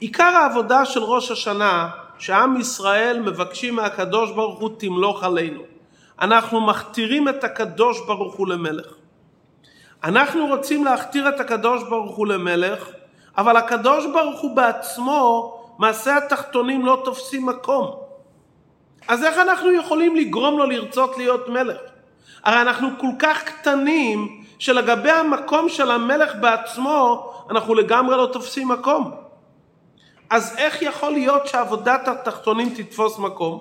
עיקר 0.00 0.24
העבודה 0.24 0.84
של 0.84 1.00
ראש 1.02 1.30
השנה 1.30 1.90
שעם 2.18 2.60
ישראל 2.60 3.20
מבקשים 3.20 3.74
מהקדוש 3.74 4.30
ברוך 4.30 4.58
הוא 4.58 4.70
תמלוך 4.78 5.24
עלינו. 5.24 5.62
אנחנו 6.20 6.60
מכתירים 6.60 7.28
את 7.28 7.44
הקדוש 7.44 8.00
ברוך 8.06 8.34
הוא 8.34 8.48
למלך. 8.48 8.86
אנחנו 10.04 10.46
רוצים 10.46 10.84
להכתיר 10.84 11.28
את 11.28 11.40
הקדוש 11.40 11.82
ברוך 11.82 12.16
הוא 12.16 12.26
למלך, 12.26 12.88
אבל 13.38 13.56
הקדוש 13.56 14.06
ברוך 14.06 14.40
הוא 14.40 14.56
בעצמו, 14.56 15.54
מעשה 15.78 16.16
התחתונים 16.16 16.86
לא 16.86 17.02
תופסים 17.04 17.46
מקום. 17.46 17.96
אז 19.08 19.24
איך 19.24 19.38
אנחנו 19.38 19.72
יכולים 19.72 20.16
לגרום 20.16 20.58
לו 20.58 20.64
לרצות 20.64 21.16
להיות 21.16 21.48
מלך? 21.48 21.76
הרי 22.44 22.60
אנחנו 22.60 22.88
כל 22.98 23.06
כך 23.18 23.44
קטנים 23.44 24.42
שלגבי 24.58 25.10
המקום 25.10 25.68
של 25.68 25.90
המלך 25.90 26.34
בעצמו 26.40 27.30
אנחנו 27.50 27.74
לגמרי 27.74 28.16
לא 28.16 28.28
תופסים 28.32 28.68
מקום. 28.68 29.27
אז 30.30 30.56
איך 30.58 30.82
יכול 30.82 31.12
להיות 31.12 31.46
שעבודת 31.46 32.08
התחתונים 32.08 32.74
תתפוס 32.74 33.18
מקום? 33.18 33.60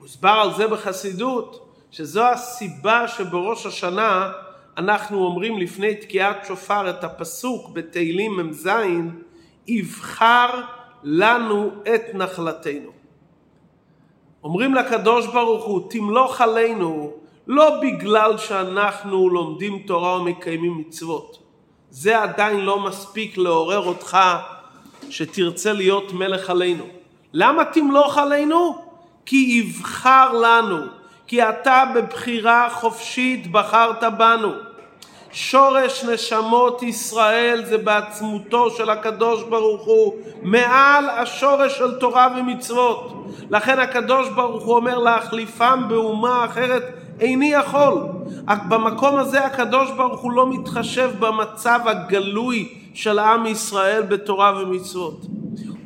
מוסבר 0.00 0.28
על 0.28 0.54
זה 0.54 0.68
בחסידות, 0.68 1.68
שזו 1.90 2.26
הסיבה 2.26 3.08
שבראש 3.08 3.66
השנה 3.66 4.32
אנחנו 4.76 5.24
אומרים 5.24 5.58
לפני 5.58 5.94
תקיעת 5.94 6.44
שופר 6.46 6.90
את 6.90 7.04
הפסוק 7.04 7.70
בתהילים 7.70 8.36
מ"ז, 8.36 8.70
יבחר 9.66 10.60
לנו 11.02 11.70
את 11.94 12.14
נחלתנו. 12.14 12.90
אומרים 14.44 14.74
לקדוש 14.74 15.26
ברוך 15.26 15.64
הוא, 15.64 15.90
תמלוך 15.90 16.40
עלינו 16.40 17.12
לא 17.46 17.80
בגלל 17.80 18.38
שאנחנו 18.38 19.30
לומדים 19.30 19.82
תורה 19.86 20.20
ומקיימים 20.20 20.78
מצוות. 20.78 21.45
זה 21.98 22.22
עדיין 22.22 22.60
לא 22.60 22.80
מספיק 22.80 23.38
לעורר 23.38 23.86
אותך 23.86 24.18
שתרצה 25.10 25.72
להיות 25.72 26.12
מלך 26.12 26.50
עלינו. 26.50 26.84
למה 27.32 27.64
תמלוך 27.64 28.18
עלינו? 28.18 28.78
כי 29.26 29.36
יבחר 29.36 30.32
לנו, 30.32 30.86
כי 31.26 31.42
אתה 31.42 31.84
בבחירה 31.94 32.68
חופשית 32.70 33.52
בחרת 33.52 34.04
בנו. 34.18 34.52
שורש 35.32 36.04
נשמות 36.04 36.82
ישראל 36.82 37.64
זה 37.64 37.78
בעצמותו 37.78 38.70
של 38.70 38.90
הקדוש 38.90 39.42
ברוך 39.42 39.84
הוא 39.84 40.14
מעל 40.42 41.08
השורש 41.10 41.78
של 41.78 41.98
תורה 41.98 42.28
ומצוות 42.38 43.26
לכן 43.50 43.78
הקדוש 43.78 44.28
ברוך 44.28 44.64
הוא 44.64 44.76
אומר 44.76 44.98
להחליפם 44.98 45.84
באומה 45.88 46.44
אחרת 46.44 46.82
איני 47.20 47.52
יכול. 47.52 47.94
במקום 48.68 49.16
הזה 49.16 49.44
הקדוש 49.44 49.90
ברוך 49.90 50.20
הוא 50.20 50.32
לא 50.32 50.52
מתחשב 50.52 51.10
במצב 51.18 51.80
הגלוי 51.84 52.68
של 52.94 53.18
עם 53.18 53.46
ישראל 53.46 54.02
בתורה 54.02 54.62
ומצוות. 54.62 55.26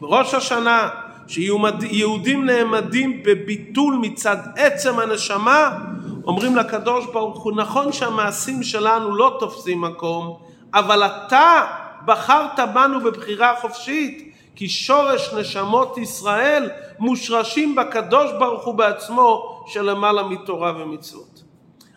בראש 0.00 0.34
השנה 0.34 0.88
שיהודים 1.26 2.44
נעמדים 2.44 3.22
בביטול 3.24 3.98
מצד 4.00 4.36
עצם 4.56 4.98
הנשמה 4.98 5.78
אומרים 6.26 6.56
לקדוש 6.56 7.06
ברוך 7.12 7.42
הוא, 7.42 7.52
נכון 7.56 7.92
שהמעשים 7.92 8.62
שלנו 8.62 9.14
לא 9.14 9.36
תופסים 9.40 9.80
מקום, 9.80 10.36
אבל 10.74 11.02
אתה 11.02 11.62
בחרת 12.04 12.60
בנו 12.74 13.00
בבחירה 13.00 13.54
חופשית, 13.60 14.29
כי 14.60 14.68
שורש 14.68 15.32
נשמות 15.32 15.98
ישראל 15.98 16.70
מושרשים 16.98 17.74
בקדוש 17.74 18.30
ברוך 18.38 18.64
הוא 18.64 18.74
בעצמו 18.74 19.62
שלמעלה 19.66 20.22
מתורה 20.22 20.72
ומצוות. 20.76 21.42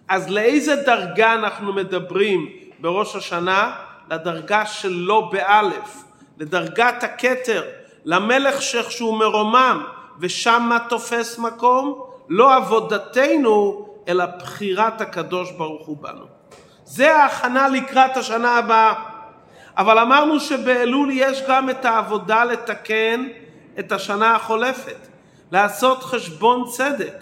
אז 0.08 0.30
לאיזה 0.30 0.76
דרגה 0.76 1.34
אנחנו 1.34 1.74
מדברים 1.74 2.50
בראש 2.80 3.16
השנה? 3.16 3.76
לדרגה 4.12 4.66
של 4.66 4.90
לא 4.94 5.30
באלף, 5.32 6.04
לדרגת 6.38 7.04
הכתר, 7.04 7.64
למלך 8.06 8.62
שהוא 8.62 9.20
מרומם 9.20 9.84
ושם 10.20 10.66
מה 10.70 10.78
תופס 10.90 11.40
מקום? 11.40 12.06
לא 12.30 12.56
עבודתנו 12.56 13.88
אלא 14.08 14.26
בחירת 14.26 15.02
הקדוש 15.02 15.52
ברוך 15.52 15.88
הוא 15.88 15.98
בנו. 16.02 16.26
זה 16.86 17.16
ההכנה 17.16 17.68
לקראת 17.68 18.18
השנה 18.18 18.58
הבאה. 18.58 19.13
אבל 19.78 20.00
אמרנו 20.00 20.40
שבאלול 20.40 21.10
יש 21.14 21.42
גם 21.48 21.70
את 21.70 21.86
העבודה 21.86 22.44
לתקן 22.46 23.28
את 23.80 23.92
השנה 23.92 24.36
החולפת, 24.36 25.08
לעשות 25.52 26.04
חשבון 26.04 26.64
צדק, 26.72 27.14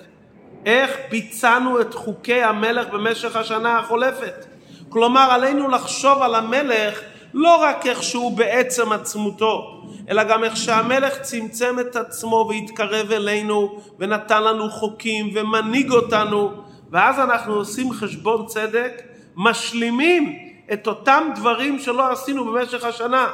איך 0.65 0.91
ביצענו 1.09 1.81
את 1.81 1.93
חוקי 1.93 2.43
המלך 2.43 2.87
במשך 2.87 3.35
השנה 3.35 3.79
החולפת. 3.79 4.45
כלומר 4.89 5.27
עלינו 5.31 5.67
לחשוב 5.67 6.21
על 6.21 6.35
המלך 6.35 7.01
לא 7.33 7.55
רק 7.61 7.87
איך 7.87 8.03
שהוא 8.03 8.37
בעצם 8.37 8.91
עצמותו, 8.91 9.83
אלא 10.09 10.23
גם 10.23 10.43
איך 10.43 10.57
שהמלך 10.57 11.21
צמצם 11.21 11.75
את 11.79 11.95
עצמו 11.95 12.49
והתקרב 12.49 13.11
אלינו 13.11 13.81
ונתן 13.99 14.43
לנו 14.43 14.69
חוקים 14.69 15.29
ומנהיג 15.35 15.91
אותנו 15.91 16.51
ואז 16.91 17.19
אנחנו 17.19 17.53
עושים 17.53 17.91
חשבון 17.91 18.45
צדק, 18.45 19.01
משלימים 19.35 20.50
את 20.73 20.87
אותם 20.87 21.29
דברים 21.35 21.79
שלא 21.79 22.11
עשינו 22.11 22.45
במשך 22.45 22.83
השנה. 22.83 23.31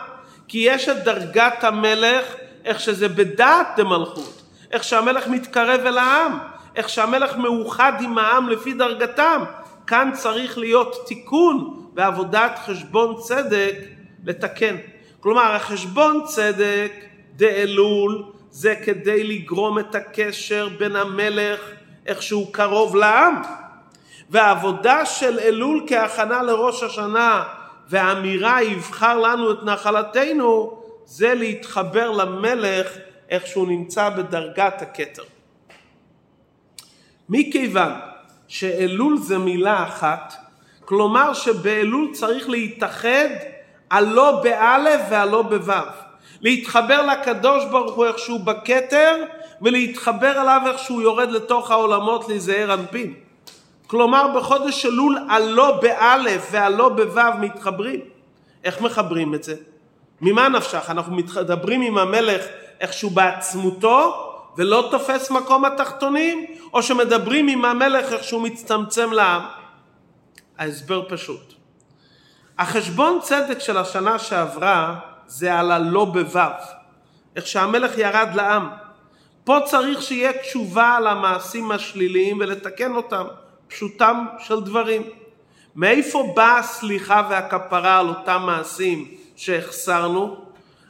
כי 0.48 0.58
יש 0.58 0.90
את 0.90 1.04
דרגת 1.04 1.64
המלך, 1.64 2.26
איך 2.66 2.80
שזה 2.80 3.08
בדעת 3.08 3.68
דמלכות, 3.78 4.42
איך 4.72 4.84
שהמלך 4.84 5.28
מתקרב 5.28 5.86
אל 5.86 5.98
העם, 5.98 6.38
איך 6.76 6.90
שהמלך 6.90 7.38
מאוחד 7.38 7.94
עם 8.02 8.18
העם 8.18 8.50
לפי 8.50 8.74
דרגתם. 8.74 9.44
כאן 9.88 10.12
צריך 10.14 10.58
להיות 10.58 10.96
תיקון 11.08 11.84
בעבודת 11.94 12.60
חשבון 12.66 13.16
צדק 13.20 13.76
לתקן. 14.26 14.76
כלומר, 15.20 15.56
החשבון 15.56 16.22
צדק 16.26 16.92
דאלול 17.36 18.24
זה 18.50 18.76
כדי 18.86 19.24
לגרום 19.24 19.80
את 19.80 19.96
הקשר 19.96 20.70
בין 20.78 20.96
המלך 20.96 21.60
איך 22.06 22.22
שהוא 22.22 22.54
קרוב 22.54 22.96
לעם. 22.96 23.42
והעבודה 24.30 25.06
של 25.06 25.40
אלול 25.40 25.86
כהכנה 25.88 26.44
לראש 26.44 26.84
השנה 26.84 27.44
והאמירה 27.90 28.64
יבחר 28.64 29.18
לנו 29.18 29.52
את 29.52 29.64
נחלתנו 29.64 30.82
זה 31.06 31.34
להתחבר 31.34 32.12
למלך 32.12 32.88
איך 33.30 33.48
שהוא 33.48 33.68
נמצא 33.68 34.10
בדרגת 34.10 34.82
הכתר. 34.82 35.24
מכיוון 37.30 37.92
שאלול 38.48 39.18
זה 39.18 39.38
מילה 39.38 39.84
אחת, 39.84 40.34
כלומר 40.86 41.34
שבאלול 41.34 42.10
צריך 42.14 42.50
להתאחד 42.50 43.30
הלא 43.92 44.42
באלף 44.44 45.02
והלא 45.10 45.42
בוו. 45.42 45.88
להתחבר 46.42 47.06
לקדוש 47.06 47.66
ברוך 47.66 47.96
הוא 47.96 48.06
איך 48.06 48.20
שהוא 48.20 48.40
בכתר 48.40 49.24
ולהתחבר 49.62 50.42
אליו 50.42 50.62
איך 50.68 50.80
שהוא 50.80 51.02
יורד 51.02 51.32
לתוך 51.32 51.72
העולמות 51.72 52.28
להיזהר 52.28 52.74
אנפין. 52.74 53.14
כלומר 53.88 54.28
בחודש 54.36 54.86
אלול 54.86 55.18
הלא 55.30 55.80
באלף 55.82 56.48
והלא 56.52 56.90
בוו 56.90 57.38
מתחברים. 57.40 58.00
איך 58.64 58.82
מחברים 58.82 59.36
את 59.36 59.44
זה? 59.44 59.56
ממה 60.22 60.50
נפשך? 60.50 60.90
אנחנו 60.90 61.16
מדברים 61.16 61.82
עם 61.82 61.98
המלך 61.98 62.46
איכשהו 62.80 63.10
בעצמותו 63.10 64.24
ולא 64.58 64.88
תופס 64.92 65.32
מקום 65.32 65.66
התחתונים, 65.66 66.46
או 66.74 66.84
שמדברים 66.84 67.48
עם 67.48 67.66
המלך 67.66 68.14
איכשהו 68.14 68.40
מצטמצם 68.40 69.12
לעם? 69.12 69.42
ההסבר 70.58 71.10
פשוט. 71.10 71.54
החשבון 72.60 73.20
צדק 73.22 73.60
של 73.60 73.78
השנה 73.78 74.20
שעברה 74.20 74.96
זה 75.28 75.60
על 75.60 75.72
הלא 75.72 76.06
בוו, 76.06 76.52
איך 77.36 77.48
שהמלך 77.48 77.98
ירד 77.98 78.30
לעם. 78.36 78.70
פה 79.44 79.58
צריך 79.66 80.02
שיהיה 80.02 80.34
תשובה 80.34 80.96
על 80.96 81.08
המעשים 81.08 81.72
השליליים 81.72 82.40
ולתקן 82.40 82.96
אותם, 82.96 83.26
פשוטם 83.68 84.26
של 84.40 84.60
דברים. 84.60 85.02
מאיפה 85.76 86.34
באה 86.36 86.58
הסליחה 86.58 87.28
והכפרה 87.30 88.00
על 88.00 88.08
אותם 88.08 88.44
מעשים 88.46 89.06
שהחסרנו? 89.36 90.36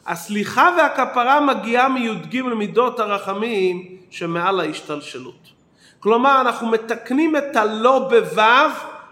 הסליחה 0.07 0.69
והכפרה 0.77 1.39
מגיעה 1.39 1.89
מי"ג 1.89 2.37
למידות 2.37 2.99
הרחמים 2.99 3.97
שמעל 4.09 4.59
ההשתלשלות. 4.59 5.51
כלומר 5.99 6.41
אנחנו 6.41 6.67
מתקנים 6.67 7.35
את 7.35 7.55
הלא 7.55 8.09
בו' 8.09 8.41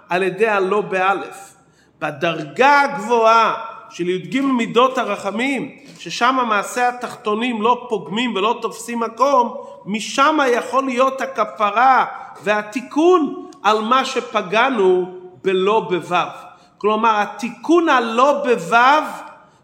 על 0.10 0.24
ידי 0.24 0.48
הלא 0.48 0.82
באלף. 0.82 1.56
בדרגה 2.00 2.82
הגבוהה 2.82 3.54
של 3.90 4.10
י"ג 4.10 4.42
מידות 4.42 4.98
הרחמים, 4.98 5.78
ששם 6.00 6.40
המעשה 6.40 6.90
התחתונים 6.90 7.62
לא 7.62 7.86
פוגמים 7.90 8.36
ולא 8.36 8.60
תופסים 8.62 9.00
מקום, 9.00 9.58
משם 9.86 10.38
יכול 10.54 10.86
להיות 10.86 11.22
הכפרה 11.22 12.06
והתיקון 12.44 13.45
על 13.66 13.82
מה 13.82 14.06
שפגענו 14.06 15.06
בלא 15.42 15.80
בוו. 15.90 16.28
כלומר 16.78 17.22
התיקון 17.22 17.90
הלא 17.90 18.44
בוו, 18.44 19.04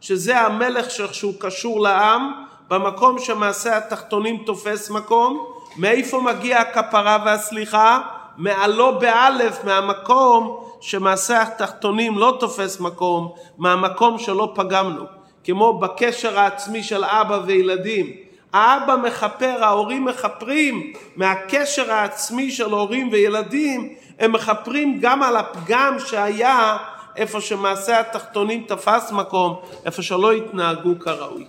שזה 0.02 0.40
המלך 0.40 0.92
שהוא 0.92 1.34
קשור 1.40 1.82
לעם, 1.82 2.32
במקום 2.70 3.20
שמעשה 3.20 3.78
התחתונים 3.78 4.38
תופס 4.46 4.90
מקום, 4.90 5.46
מאיפה 5.78 6.22
מגיע 6.22 6.60
הכפרה 6.60 7.18
והסליחה? 7.26 8.02
מהלא 8.38 8.92
באלף, 8.92 9.64
מהמקום 9.64 10.64
שמעשה 10.82 11.42
התחתונים 11.42 12.18
לא 12.18 12.38
תופס 12.40 12.80
מקום, 12.80 13.32
מהמקום 13.58 14.18
שלא 14.18 14.52
פגמנו. 14.56 15.04
כמו 15.44 15.80
בקשר 15.80 16.40
העצמי 16.40 16.84
של 16.84 17.04
אבא 17.04 17.40
וילדים. 17.46 18.31
האבא 18.54 18.96
מכפר, 18.96 19.64
ההורים 19.64 20.06
מכפרים 20.06 20.94
מהקשר 21.16 21.92
העצמי 21.92 22.52
של 22.52 22.72
הורים 22.72 23.10
וילדים, 23.12 23.96
הם 24.20 24.32
מכפרים 24.32 25.00
גם 25.02 25.24
על 25.24 25.38
הפגם 25.38 25.98
שהיה 26.00 26.78
איפה 27.16 27.42
שמעשה 27.42 28.00
התחתונים 28.00 28.64
תפס 28.68 29.12
מקום, 29.12 29.62
איפה 29.86 30.02
שלא 30.02 30.32
התנהגו 30.32 31.00
כראוי. 31.00 31.46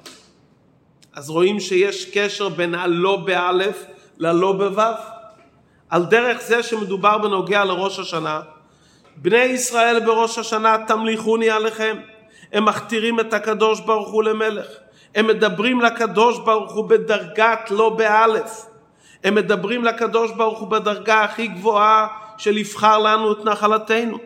אז 1.14 1.30
רואים 1.30 1.60
שיש 1.60 2.10
קשר 2.14 2.48
בין 2.48 2.74
הלא 2.74 3.16
באלף 3.16 3.84
ללא 4.18 4.52
בוו. 4.52 4.92
על 5.90 6.04
דרך 6.04 6.40
זה 6.42 6.62
שמדובר 6.62 7.18
בנוגע 7.18 7.64
לראש 7.64 7.98
השנה, 7.98 8.40
בני 9.16 9.36
ישראל 9.44 10.00
בראש 10.04 10.38
השנה 10.38 10.76
תמליכוני 10.86 11.50
עליכם. 11.50 11.96
הם 12.52 12.64
מכתירים 12.64 13.20
את 13.20 13.32
הקדוש 13.32 13.80
ברוך 13.80 14.08
הוא 14.08 14.22
למלך. 14.22 14.66
הם 15.14 15.26
מדברים 15.26 15.80
לקדוש 15.80 16.38
ברוך 16.38 16.72
הוא 16.72 16.88
בדרגת 16.88 17.70
לא 17.70 17.90
באלף. 17.90 18.66
הם 19.24 19.34
מדברים 19.34 19.84
לקדוש 19.84 20.32
ברוך 20.32 20.58
הוא 20.58 20.68
בדרגה 20.68 21.24
הכי 21.24 21.46
גבוהה 21.46 22.06
של 22.38 22.58
יבחר 22.58 22.98
לנו 22.98 23.32
את 23.32 23.44
נחלתנו. 23.44 24.18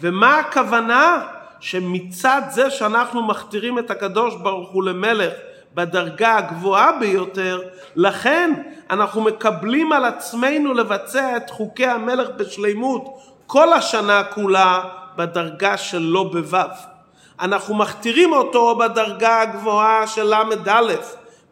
ומה 0.00 0.38
הכוונה? 0.38 1.22
שמצד 1.60 2.42
זה 2.50 2.70
שאנחנו 2.70 3.22
מכתירים 3.22 3.78
את 3.78 3.90
הקדוש 3.90 4.34
ברוך 4.34 4.70
הוא 4.70 4.84
למלך 4.84 5.32
בדרגה 5.74 6.36
הגבוהה 6.36 6.92
ביותר, 7.00 7.62
לכן 7.96 8.52
אנחנו 8.90 9.20
מקבלים 9.20 9.92
על 9.92 10.04
עצמנו 10.04 10.74
לבצע 10.74 11.36
את 11.36 11.50
חוקי 11.50 11.86
המלך 11.86 12.28
בשלימות 12.36 13.04
כל 13.46 13.72
השנה 13.72 14.24
כולה 14.24 14.80
בדרגה 15.16 15.76
של 15.76 16.02
לא 16.02 16.30
בו'. 16.32 16.95
אנחנו 17.40 17.74
מכתירים 17.74 18.32
אותו 18.32 18.78
בדרגה 18.78 19.40
הגבוהה 19.40 20.06
של 20.06 20.22
ל"א, 20.22 20.80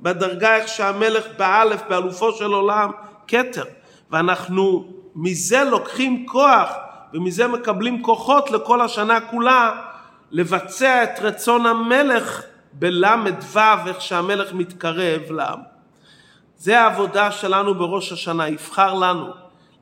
בדרגה 0.01 0.57
איך 0.57 0.69
שהמלך 0.69 1.25
באלף, 1.39 1.83
באלופו 1.89 2.33
של 2.33 2.53
עולם, 2.53 2.91
כתר. 3.29 3.65
ואנחנו 4.11 4.85
מזה 5.15 5.65
לוקחים 5.65 6.27
כוח 6.27 6.73
ומזה 7.13 7.47
מקבלים 7.47 8.03
כוחות 8.03 8.51
לכל 8.51 8.81
השנה 8.81 9.21
כולה 9.21 9.73
לבצע 10.31 11.03
את 11.03 11.21
רצון 11.21 11.67
המלך 11.67 12.43
בל"ו, 12.73 13.59
איך 13.87 14.01
שהמלך 14.01 14.53
מתקרב 14.53 15.21
לעם. 15.31 15.61
זה 16.57 16.81
העבודה 16.81 17.33
שלנו 17.33 17.75
בראש 17.75 18.13
השנה, 18.13 18.49
יבחר 18.49 18.95
לנו 18.95 19.27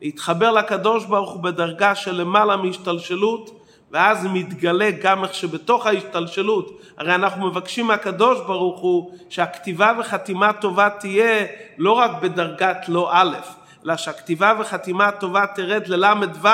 להתחבר 0.02 0.52
לקדוש 0.52 1.04
ברוך 1.04 1.30
הוא 1.30 1.42
בדרגה 1.42 1.94
של 1.94 2.14
למעלה 2.14 2.56
מהשתלשלות 2.56 3.61
ואז 3.92 4.26
מתגלה 4.32 4.90
גם 5.02 5.24
איך 5.24 5.34
שבתוך 5.34 5.86
ההשתלשלות, 5.86 6.80
הרי 6.98 7.14
אנחנו 7.14 7.46
מבקשים 7.46 7.86
מהקדוש 7.86 8.38
ברוך 8.40 8.80
הוא 8.80 9.10
שהכתיבה 9.28 9.92
וחתימה 9.98 10.52
טובה 10.52 10.88
תהיה 10.90 11.46
לא 11.78 11.92
רק 11.92 12.10
בדרגת 12.22 12.88
לא 12.88 13.10
א', 13.12 13.36
אלא 13.84 13.96
שהכתיבה 13.96 14.54
וחתימה 14.60 15.10
טובה 15.10 15.46
תרד 15.46 15.86
לל"ו, 15.86 16.48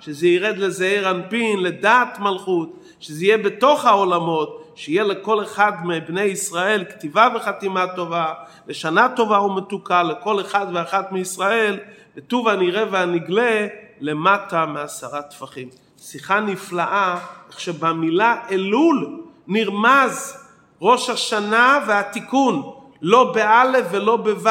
שזה 0.00 0.26
ירד 0.26 0.58
לזעיר 0.58 1.10
אנפין, 1.10 1.62
לדעת 1.62 2.18
מלכות, 2.18 2.72
שזה 3.00 3.24
יהיה 3.24 3.38
בתוך 3.38 3.84
העולמות, 3.84 4.72
שיהיה 4.74 5.04
לכל 5.04 5.42
אחד 5.42 5.72
מבני 5.84 6.22
ישראל 6.22 6.84
כתיבה 6.84 7.28
וחתימה 7.36 7.86
טובה, 7.86 8.32
לשנה 8.68 9.08
טובה 9.16 9.40
ומתוקה 9.40 10.02
לכל 10.02 10.40
אחד 10.40 10.66
ואחת 10.74 11.12
מישראל, 11.12 11.78
וטוב 12.16 12.48
הנראה 12.48 12.84
והנגלה 12.90 13.66
למטה 14.00 14.66
מעשרה 14.66 15.22
טפחים. 15.22 15.83
שיחה 16.10 16.40
נפלאה, 16.40 17.18
איך 17.50 17.60
שבמילה 17.60 18.36
אלול 18.50 19.20
נרמז 19.46 20.36
ראש 20.82 21.10
השנה 21.10 21.78
והתיקון, 21.86 22.62
לא 23.02 23.32
באלף 23.32 23.86
ולא 23.90 24.16
בו', 24.16 24.50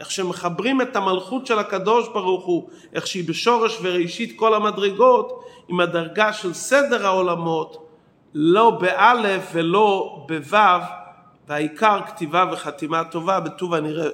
איך 0.00 0.10
שמחברים 0.10 0.80
את 0.80 0.96
המלכות 0.96 1.46
של 1.46 1.58
הקדוש 1.58 2.08
ברוך 2.08 2.44
הוא, 2.44 2.68
איך 2.92 3.06
שהיא 3.06 3.28
בשורש 3.28 3.78
וראשית 3.82 4.38
כל 4.38 4.54
המדרגות, 4.54 5.44
עם 5.68 5.80
הדרגה 5.80 6.32
של 6.32 6.54
סדר 6.54 7.06
העולמות, 7.06 7.88
לא 8.34 8.70
באלף 8.70 9.50
ולא 9.52 10.26
בו', 10.28 10.58
והעיקר 11.48 12.00
כתיבה 12.06 12.44
וחתימה 12.52 13.04
טובה, 13.04 13.40
בטוב 13.40 13.74
הנראה 13.74 14.10